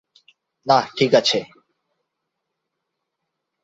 নাহ, 0.65 0.83
ঠিক 0.97 1.11
আছে। 1.15 1.39